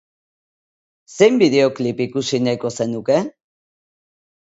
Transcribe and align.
Zein 1.15 1.35
bideoklip 1.43 2.01
ikusi 2.05 2.39
nahiko 2.47 2.71
zenuke? 2.79 3.19